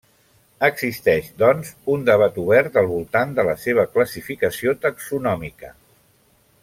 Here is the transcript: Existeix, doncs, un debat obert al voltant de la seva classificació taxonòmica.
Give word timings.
Existeix, 0.67 1.27
doncs, 1.41 1.69
un 1.95 2.07
debat 2.07 2.39
obert 2.45 2.79
al 2.83 2.89
voltant 2.93 3.37
de 3.41 3.45
la 3.49 3.55
seva 3.67 3.85
classificació 3.93 4.75
taxonòmica. 4.87 5.71